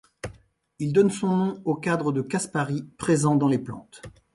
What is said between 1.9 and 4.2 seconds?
de Caspary, présents dans les plantes.